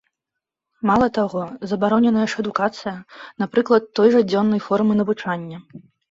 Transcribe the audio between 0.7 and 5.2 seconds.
Мала таго, забароненая ж адукацыя, напрыклад, той жа дзённай формы